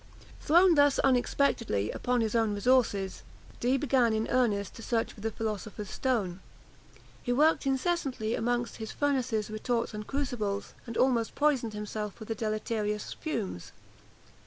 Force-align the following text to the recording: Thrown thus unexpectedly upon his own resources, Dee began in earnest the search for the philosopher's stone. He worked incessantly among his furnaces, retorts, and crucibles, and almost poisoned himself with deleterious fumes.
Thrown 0.39 0.73
thus 0.73 0.97
unexpectedly 0.97 1.91
upon 1.91 2.21
his 2.21 2.33
own 2.33 2.55
resources, 2.55 3.21
Dee 3.59 3.77
began 3.77 4.13
in 4.13 4.27
earnest 4.29 4.73
the 4.73 4.81
search 4.81 5.13
for 5.13 5.21
the 5.21 5.29
philosopher's 5.29 5.91
stone. 5.91 6.39
He 7.21 7.31
worked 7.31 7.67
incessantly 7.67 8.33
among 8.33 8.65
his 8.65 8.91
furnaces, 8.91 9.51
retorts, 9.51 9.93
and 9.93 10.07
crucibles, 10.07 10.73
and 10.87 10.97
almost 10.97 11.35
poisoned 11.35 11.73
himself 11.75 12.19
with 12.19 12.35
deleterious 12.35 13.13
fumes. 13.13 13.73